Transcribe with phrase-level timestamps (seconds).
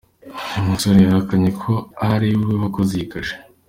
[0.51, 1.73] Uyu musore yahakanye ko
[2.11, 3.35] ari we wakoze iyi kashe.